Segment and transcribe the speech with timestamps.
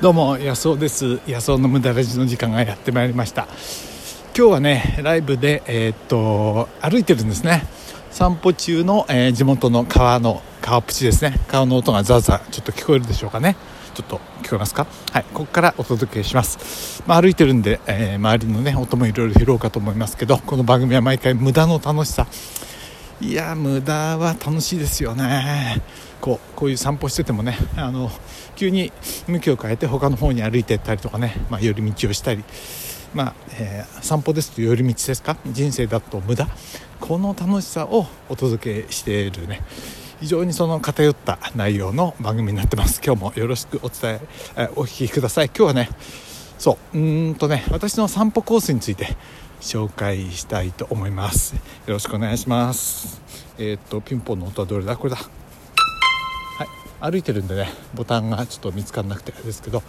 [0.00, 1.20] どうも安尾です。
[1.26, 3.46] 安尾の無駄ラジの時間がやってまいりました。
[4.34, 7.64] 今日はねライブでえー、っと歩いてるんですね。
[8.10, 11.38] 散歩中の、えー、地元の川の川っぷちですね。
[11.48, 13.56] 川の音がザーザーちょっと聞こえるでしょうかね。
[13.92, 14.86] ちょっと聞こえますか？
[15.12, 22.26] はいここからお届けします、まあ、歩いてるんで、えー、周りのね音もいろいろ拾うかと思いますけどこの番組は毎回無駄の楽しさ。
[23.20, 25.82] いや無駄は楽しいですよね。
[26.22, 28.10] こうこういう散歩しててもねあの
[28.56, 28.92] 急に
[29.28, 32.42] 向きを変えて他の方に歩いていったりとかね、まあ、寄り道をしたり、
[33.14, 35.36] まあえー、散歩ですと寄り道ですか？
[35.46, 36.48] 人生だと無駄。
[36.98, 39.62] この楽しさをお届けしているね。
[40.20, 43.02] 非常にその偏った内容の番組になってます。
[43.04, 44.20] 今日もよろしくお伝
[44.56, 45.46] えお聞きください。
[45.46, 45.90] 今日はね
[46.58, 49.16] そううんとね私の散歩コースについて
[49.60, 51.54] 紹介したいと思います。
[51.54, 53.20] よろしくお願いします。
[53.58, 54.96] えー、っとピンポンの音はどれだ？
[54.96, 55.16] これだ。
[55.16, 55.22] は
[56.64, 57.12] い。
[57.12, 59.82] 歩いてるんでねボタンがちょっと見つからなくてですけど。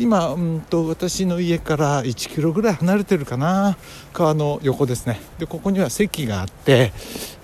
[0.00, 3.76] 今うんと私の家から1キロぐらい離れてるかな。
[4.12, 5.20] 川の横ですね。
[5.38, 6.92] でここには席があって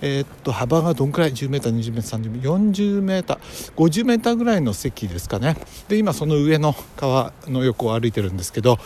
[0.01, 3.37] えー、っと幅がどんくらい？10m20m30m 40m
[3.75, 5.57] 50m ぐらいの席ですかね。
[5.89, 8.79] で今その上の川の横を歩いてるんですけど、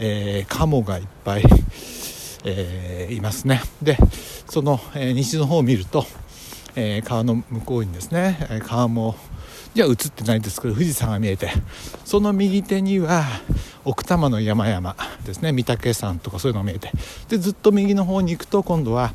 [0.00, 1.44] えー、カモがいっぱい、
[2.44, 3.62] えー、いますね。
[3.80, 3.98] で
[4.48, 6.04] その、えー、西の方を見ると、
[6.74, 9.14] えー、川の向こうにですね川も
[9.74, 11.50] じゃ映ってないですけど富士山が見えて
[12.04, 13.24] その右手には
[13.84, 16.90] 奥多摩の山々ですね御嶽山とかそういうのが見えて
[17.28, 19.14] でずっと右の方に行くと今度は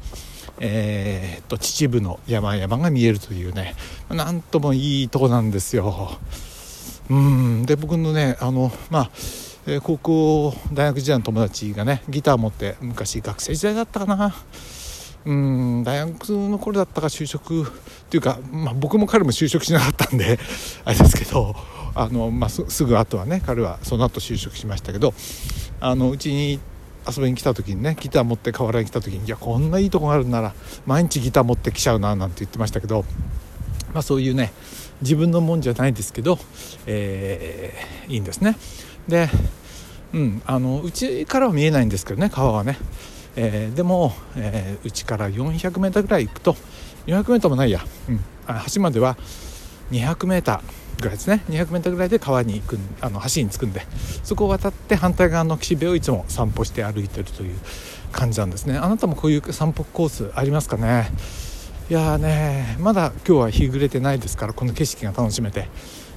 [0.60, 3.76] えー、っと秩父の山々が見えるというね
[4.10, 6.18] なんともいいとこなんですよ。
[7.10, 7.66] うん。
[7.66, 9.12] で僕のねあのまあ
[9.70, 14.34] え高校大学時代の友達がねギター持って昔学生時代だったかな。
[15.26, 17.66] うん大学の頃だったか就職っ
[18.10, 20.40] ていうか、まあ、僕も彼も就職しなかったんで
[20.86, 21.54] あれですけど
[21.96, 25.14] あの、まあ、すぐ後はね彼はその後就職しましたけど
[25.82, 26.62] あのうちに
[27.06, 30.54] 遊びに来た時にねギター持って河原に来た時にいやこんないいとこがあるなら
[30.86, 33.04] 毎日ギター持ってきちゃうななんて言ってましたけど、
[33.94, 34.54] まあ、そういうね
[35.02, 36.40] 自分のもんじゃないですけど、
[36.86, 38.56] えー、いいんですね。
[39.08, 39.30] で
[40.14, 42.78] うんあのうちからは見えないんですけどね川はね。
[43.40, 46.56] えー、でも、えー、から 400m ぐらい行くと
[47.06, 48.20] 400m もないや、うん、
[48.74, 49.16] 橋までは
[49.92, 50.62] 200m
[51.00, 51.44] ぐらいですね。
[51.50, 53.86] 200m ぐらいで川に行くあの橋に着くんで。
[54.24, 57.56] そこを渡って反対側の岸辺をいつも散歩して歩いてるという
[58.12, 58.78] 感じなんですね。
[58.78, 61.12] あなたもこういう散歩コースありますかね？
[61.90, 65.70] いやねまだ今日は日暮れてないですからこの景色が楽しめて。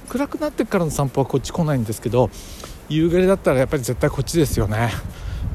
[0.09, 2.29] 暗くなってからの散歩はこっち来ないんですけど
[2.91, 4.89] 夕暮れだったらやっぱり絶対こっちですよね。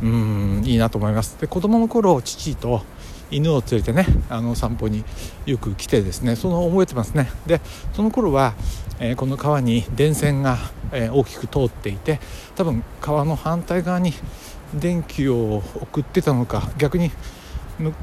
[0.03, 1.39] うんいいなと思います。
[1.41, 2.83] で子供の頃父と
[3.31, 5.05] 犬を連れてねあの散歩に
[5.47, 7.31] よく来てですねその覚えてますね。
[7.47, 7.61] で
[7.93, 8.55] その頃は、
[9.01, 10.59] えー、この川に電線が、
[10.93, 12.21] えー、大きく通っていて
[12.57, 14.13] 多分川の反対側に
[14.75, 17.11] 電気を送ってたのか逆に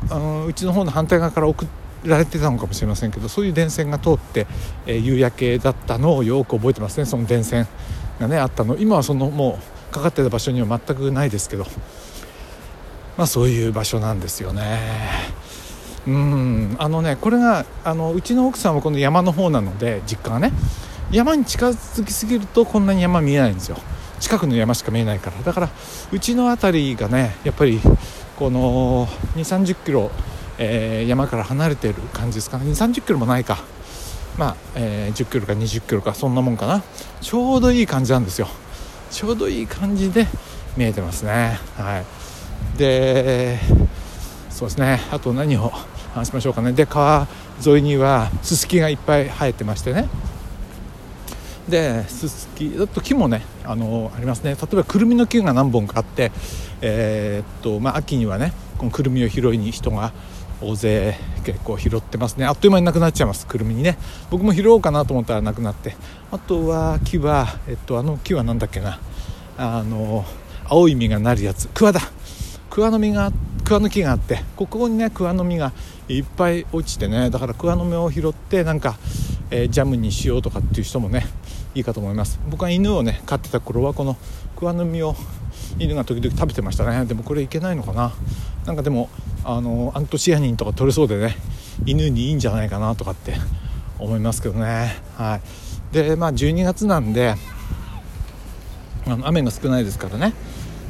[0.10, 1.66] あのうちの方の反対側から送
[2.04, 4.46] られてたのかもしれませんけどそういう電線が通って、
[4.86, 7.68] えー、夕焼けだったのをよく覚えてますねその電線。
[8.19, 8.78] がねあったの。
[8.78, 9.59] 今はそのも
[9.91, 11.66] うかかってた場所には全くないですけど。
[13.18, 14.79] まあそういう場所なんですよね。
[16.07, 16.75] うん。
[16.79, 20.52] あのねこれがあのうちの奥さんはこの山の方なので実家がね。
[21.12, 23.78] 山に近づきすぎるとこんなに山見えないんですよ。
[24.19, 25.44] 近くの山しか見えないから。
[25.44, 25.69] だから
[26.12, 27.79] うちの辺りがねやっぱり
[28.38, 30.09] この2 3 0キロ、
[30.57, 32.66] えー、山から離れてる感じですかね。
[32.66, 33.59] 2 3 0キロもないか。
[34.38, 36.84] まあ、えー、10キロか20キロかそんなもんかな。
[37.22, 38.48] ちょうどいい感じなんですよ。
[39.12, 40.28] ちょうどいい感じで
[40.76, 41.60] 見えてますね。
[41.78, 42.78] はい。
[42.78, 43.60] で
[44.50, 45.02] そうですね。
[45.12, 45.72] あと何を
[46.14, 46.74] 話しましょうかね。
[46.74, 47.28] で川
[47.64, 50.10] 沿いにはススキがいっぱい生えてましてね。
[51.70, 54.56] でススキだと木もねあのありますね。
[54.56, 56.32] 例えばくるみの木が何本かあって
[56.82, 60.12] えー、っとまあ秋にはねこのくるみを拾いに人が
[60.63, 62.46] 大勢結構拾ってますね。
[62.46, 63.46] あっという間になくなっちゃいます。
[63.46, 63.97] くるみにね。
[64.32, 65.96] 僕も拾おうかなと思ったらなくなって。
[66.32, 68.99] あとは木は、えっと、あの木は何だっけな。
[69.58, 70.26] あの
[70.66, 71.67] 青い実がなるやつ。
[71.73, 72.02] 桑だ。
[72.70, 73.32] 桑の実が
[73.64, 74.43] 桑の木があって。
[74.55, 75.73] ここにね桑の実が
[76.08, 77.29] いっぱい落ちてね。
[77.29, 78.97] だから桑の実を拾ってなんか、
[79.52, 81.26] えー、ジャムにしようとかっていう人もね
[81.76, 82.40] いいかと思います。
[82.49, 84.17] 僕は犬をね飼ってた頃はこの
[84.55, 85.16] 桑の実を
[85.78, 87.05] 犬が時々食べてましたね。
[87.05, 88.14] でもこれいけないのかな。
[88.66, 89.10] なんかでも
[89.44, 91.36] あのアントシアニンとか取れそうでね
[91.86, 93.36] 犬にいいんじゃないかなとかって
[94.00, 94.96] 思いますけどね。
[95.18, 95.36] は
[95.92, 95.94] い。
[95.94, 97.36] でまあ12月なんで
[99.06, 100.34] あの雨が少ないですからね。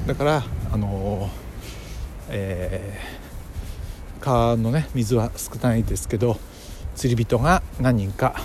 [0.06, 1.30] だからあの
[2.30, 6.38] えー、川のね水は少ないですけど
[6.96, 8.36] 釣り人が何人か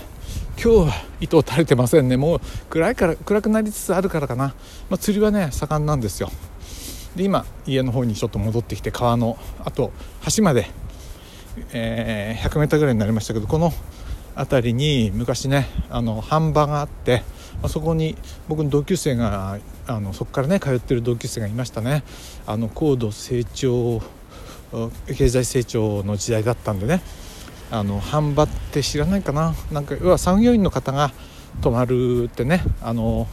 [0.62, 2.16] 今日は糸を垂れてませんね。
[2.16, 2.40] もう
[2.70, 4.54] 暗いから暗くなりつつあるからかな、
[4.90, 6.30] まあ、釣りはね盛んなんですよ。
[7.16, 9.92] で今家の方にちょっと戻ってきて川のあと
[10.36, 10.68] 橋まで、
[11.72, 13.72] えー、100m ぐらいになりましたけどこの
[14.36, 17.24] 辺りに昔ねあの飯場があって、
[17.60, 18.16] まあ、そこに
[18.48, 19.58] 僕の同級生が
[19.88, 22.04] あのそこからね通ってる同級生がいましたね。
[22.46, 24.00] あの高度成長
[25.06, 27.02] 経済成長の時代だったんでね。
[27.70, 29.54] あの販売って知らないかな？
[29.72, 31.10] なんか要は産業員の方が
[31.60, 33.26] 泊まるってねあの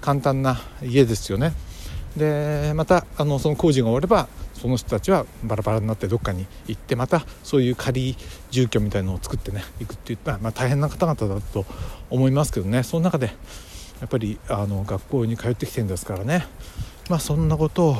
[0.00, 1.52] 簡単な家ですよね。
[2.16, 8.16] でまたあのその工事が終わればその人たちはバラバラになってどっかに行ってまたそういう仮
[8.50, 11.64] 住居みたいのを作ってね行くっていったら、まあ、大変な方々だと
[12.10, 12.82] 思いますけどね。
[12.82, 13.26] その中で
[14.00, 16.46] やっぱりあの学校に通ってきてるんですからね。
[17.08, 17.96] まあそんなことを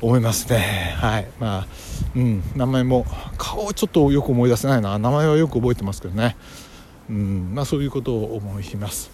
[0.00, 0.94] 思いますね。
[0.98, 1.28] はい。
[1.40, 1.66] まあ
[2.14, 2.42] うん。
[2.54, 3.06] 名前も
[3.36, 4.98] 顔をちょっとよく思い出せないな。
[4.98, 6.36] 名前はよく覚えてますけどね。
[7.08, 7.54] うん。
[7.54, 9.10] まあそういうことを思います。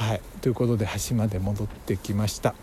[0.00, 0.20] はい。
[0.40, 2.54] ということで橋まで戻ってきました。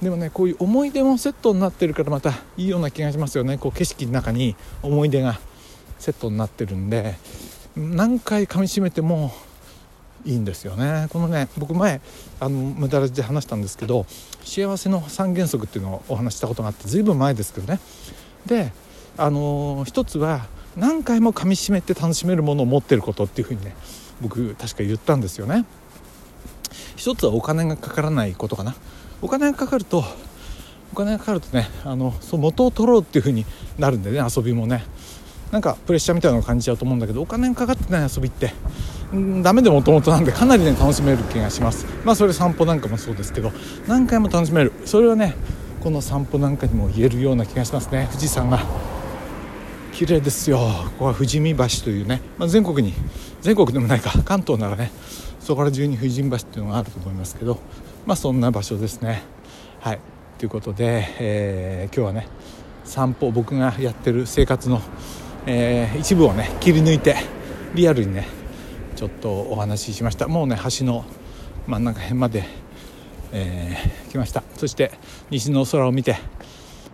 [0.00, 3.58] でもねこういう思い出もセットになってるからまたいいような気がしますよね。
[3.58, 5.40] こう景色の中に思い出が
[5.98, 7.16] セットになってるんで。
[7.76, 9.32] 何回噛みしめても
[10.24, 11.08] いいんですよね。
[11.10, 12.00] このね僕前
[12.38, 14.06] あの無駄ラジで話したんですけど
[14.44, 17.80] 幸せの三原則っていうのをお話したことがあって随分前ですけどね。
[18.46, 18.72] で
[19.16, 20.46] あの一つは
[20.76, 23.74] 何回も噛みしめて楽しめるものを持ってることっていうふうにね
[24.20, 25.64] 僕確か言ったんですよね。
[26.96, 28.74] 一つはお金がかからないことかな。
[29.20, 30.04] お金がかかると
[30.92, 33.44] お金がかかるとねあのそう元を取ろうっていうふうに
[33.78, 34.84] なるんでね遊びもね。
[35.50, 38.52] なんかプレッシャーみたいなのを感じちゃうと思うんだけどお金がかかってない遊びって
[39.16, 41.86] んダメでもともとなんでかなりね楽しめる気がします。
[42.04, 43.52] まあそれ散歩なんかもそうですけど
[43.86, 44.72] 何回も楽しめる。
[44.84, 45.34] それはね
[45.82, 48.08] この散歩なんかにも言えるような気がしますね。
[48.10, 48.60] 富士山が。
[49.92, 50.58] 綺麗ですよ。
[50.58, 52.94] ここは富士見橋というね、まあ、全国に
[53.40, 54.92] 全国でもないか関東ならね
[55.48, 57.58] そこら中に富士橋っていうのがあると思いますけど
[58.04, 59.22] まあそんな場所ですね。
[59.80, 60.00] はい。
[60.36, 62.28] ということで、えー、今日はね
[62.84, 64.82] 散歩僕がやってる生活の、
[65.46, 67.16] えー、一部をね切り抜いて
[67.74, 68.26] リアルにね
[68.94, 70.28] ちょっとお話ししました。
[70.28, 71.06] もうね橋の
[71.66, 72.44] 真ん中辺まで、
[73.32, 74.42] えー、来ました。
[74.54, 74.92] そして
[75.30, 76.16] 西の空を見て、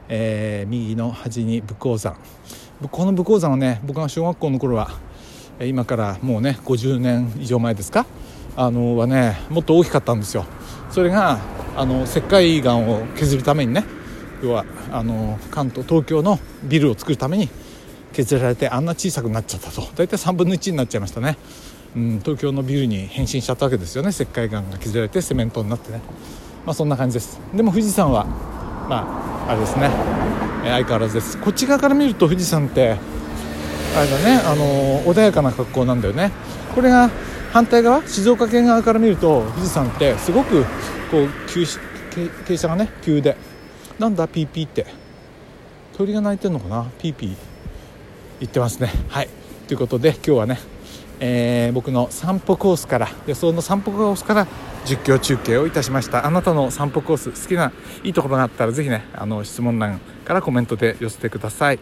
[0.08, 2.14] えー、右の端に武甲山。
[2.88, 4.92] この武甲山はね僕が小学校の頃は
[5.60, 8.06] 今からもうね50年以上前ですか
[8.56, 10.44] あのはねもっと大きかったんですよ。
[10.90, 11.38] それが
[11.76, 13.84] あの石灰岩を削るためにね
[14.42, 17.48] 要はあの関東東京のビルを作るために
[18.12, 19.82] 削られてあんな小さくなっちゃったと。
[19.96, 21.36] 大体3分の1になっちゃいましたね。
[21.96, 24.10] うん、東京のビルに変身しちゃったわけですよね。
[24.10, 26.00] 石灰岩が削られてセメントになってね。
[26.64, 27.40] まあそんな感じです。
[27.54, 28.24] でも富士山は
[28.88, 29.90] まああれですね、
[30.64, 31.38] え、相変わらずです。
[31.38, 32.96] こっち側から見ると富士山って
[33.96, 36.32] あれだねあの、穏やかな格好なんだよね。
[36.74, 37.10] これが
[37.54, 40.64] 反対側静岡県側から見ると富士山ってすごく
[41.08, 41.60] こう急
[42.10, 43.36] 傾斜がね急で。
[43.96, 44.86] なんだピーピーって。
[45.96, 46.90] 鳥が鳴いてるのかな？
[46.98, 47.36] ピーピー。
[48.40, 48.90] 言ってますね。
[49.08, 49.28] はい。
[49.68, 50.58] ということで今日はね
[51.20, 54.48] えー、僕の散歩コースから予想の散歩コースから
[54.84, 56.26] 実況中継をいたしました。
[56.26, 57.70] あなたの散歩コース好きな
[58.02, 61.78] いいところがあったらぜひねあの質問欄からコメントで寄せてください。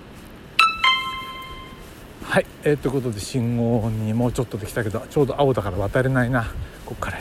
[2.33, 6.45] はい、えー、ということで信号にもうちょっとできたけどちょうど青だから渡れないな。
[6.87, 7.19] ここから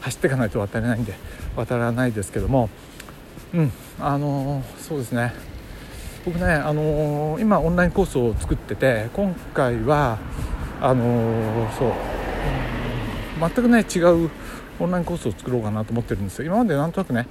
[0.00, 1.12] 走っていかないと渡れないんで
[1.56, 2.70] 渡らないですけども。
[3.52, 5.34] うんあのー、そうですね。
[6.24, 10.16] 僕ねあのー、今オンラインコースを作ってて今回は
[10.80, 11.92] あのー、そう、
[13.38, 14.30] 全くね違う
[14.80, 16.46] オンラインコースを作ろうかなと思ってるんですよ。
[16.46, 17.28] 今までなんとなくね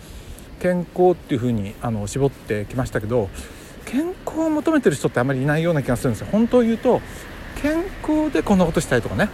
[0.59, 3.29] 健康っていう風にあに絞ってきましたけど
[3.85, 6.27] 健康を求めてる人ってあまりいないような気がするんですよ。
[6.31, 7.01] 本当を言うと
[7.61, 9.29] 健康でこんなことしたいとかね。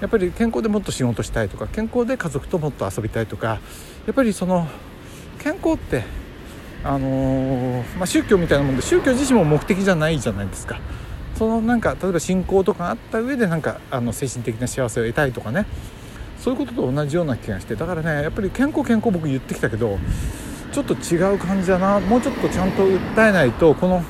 [0.00, 3.60] やっぱり健康でもっと仕事したいとか健康で家族ともっと遊びたいとか
[4.04, 4.66] やっぱりその
[5.38, 6.02] 健康って
[6.82, 10.80] あのー、まあ、宗教みたいなもんで宗教自身も目的じゃないじゃないですか。
[11.36, 15.66] そのなんか例えば信仰とかあった上でなんかあの精神的な幸せを得たいとかね。
[16.42, 20.00] そういうことと同じような気がしてだからねやっぱり健康健康僕言ってきたけど
[20.72, 22.00] ちょっと違う感じだな。
[22.00, 24.02] もうちょっとちゃんと訴えないとこの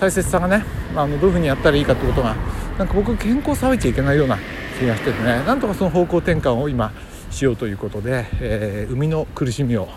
[0.00, 0.64] 大切さがね
[0.96, 2.34] あのどういうふうにやったらいいかってことが
[2.78, 4.38] なんか僕健康騒いちゃいけないような
[4.78, 5.44] 気がしててね。
[5.44, 6.92] なんとかその方向転換を今
[7.30, 9.88] しようということで、えー、海の苦しみを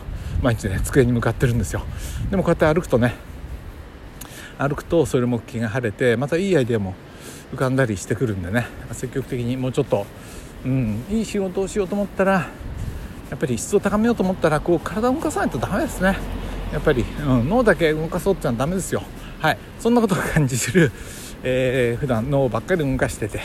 [0.41, 1.83] 毎日ね机に向かってるんですよ。
[2.29, 3.15] でもこうやって歩くとね
[4.57, 6.93] 歩くとそれも気が晴れてまたいいアイデアも
[7.53, 8.67] 浮かんだりしてくるんでね。
[8.91, 10.05] 積極的にもうちょっと、
[10.65, 12.47] うん、いい仕事をしようと思ったら
[13.31, 16.17] やっぱり質を高めようと思ったらこう体を動かさないとダメですね。
[16.71, 19.01] やっぱり、うん、脳だけ動かそうってのはダメですよ。
[19.39, 19.57] はい。
[19.79, 20.91] そんなことを感じする、
[21.41, 23.39] えー、普段脳ばっかり動かしてて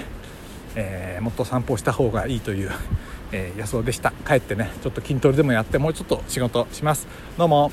[0.76, 2.70] えー、もっと散歩した方がいいという、
[3.32, 4.12] えー、予想でした。
[4.26, 7.08] 帰ってねちょっと筋トレでもやってもうちょっと仕事します。
[7.38, 7.72] どうも。